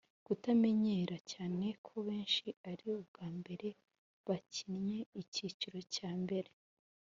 [0.25, 3.67] kutamenyera cyane ko benshi ari ubwa mbere
[4.27, 6.49] bakinnye icyiciro cya mbere